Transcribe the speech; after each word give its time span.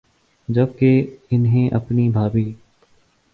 جب 0.47 0.67
کہ 0.79 0.89
انہیں 1.31 1.69
اپنی 1.69 2.09
بھابھی 2.09 2.51